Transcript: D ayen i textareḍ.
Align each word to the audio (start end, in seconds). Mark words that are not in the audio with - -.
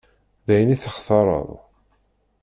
D 0.45 0.49
ayen 0.53 0.73
i 0.75 0.77
textareḍ. 0.83 1.49